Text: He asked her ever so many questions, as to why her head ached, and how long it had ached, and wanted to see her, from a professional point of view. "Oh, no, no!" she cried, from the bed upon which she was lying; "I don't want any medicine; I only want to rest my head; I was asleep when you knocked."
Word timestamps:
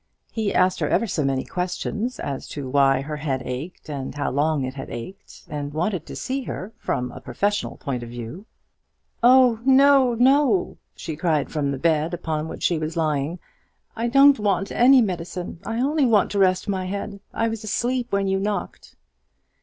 He 0.31 0.51
asked 0.51 0.79
her 0.79 0.89
ever 0.89 1.05
so 1.05 1.23
many 1.23 1.43
questions, 1.45 2.19
as 2.19 2.47
to 2.47 2.67
why 2.67 3.01
her 3.01 3.17
head 3.17 3.43
ached, 3.45 3.87
and 3.87 4.15
how 4.15 4.31
long 4.31 4.63
it 4.65 4.73
had 4.73 4.89
ached, 4.89 5.43
and 5.47 5.75
wanted 5.75 6.07
to 6.07 6.15
see 6.15 6.41
her, 6.45 6.73
from 6.79 7.11
a 7.11 7.21
professional 7.21 7.77
point 7.77 8.01
of 8.01 8.09
view. 8.09 8.47
"Oh, 9.21 9.59
no, 9.63 10.15
no!" 10.15 10.77
she 10.95 11.15
cried, 11.15 11.51
from 11.51 11.69
the 11.71 11.77
bed 11.77 12.15
upon 12.15 12.47
which 12.47 12.63
she 12.63 12.79
was 12.79 12.97
lying; 12.97 13.37
"I 13.95 14.07
don't 14.07 14.39
want 14.39 14.71
any 14.71 15.03
medicine; 15.03 15.59
I 15.67 15.79
only 15.79 16.07
want 16.07 16.31
to 16.31 16.39
rest 16.39 16.67
my 16.67 16.85
head; 16.87 17.19
I 17.31 17.47
was 17.47 17.63
asleep 17.63 18.07
when 18.11 18.27
you 18.27 18.39
knocked." 18.39 18.95